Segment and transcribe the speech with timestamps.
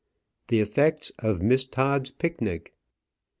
[0.47, 2.73] THE EFFECTS OF MISS TODD'S PICNIC.